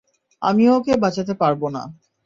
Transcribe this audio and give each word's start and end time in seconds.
আমি 0.41 0.63
ওকে 0.69 0.93
বাঁচাতে 0.97 1.33
পারবো 1.41 1.67
না। 1.69 1.81